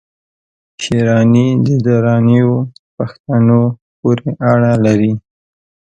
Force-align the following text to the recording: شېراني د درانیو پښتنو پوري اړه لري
شېراني 0.81 1.47
د 1.65 1.67
درانیو 1.85 2.53
پښتنو 2.95 3.61
پوري 3.99 4.29
اړه 4.51 4.71
لري 4.85 5.13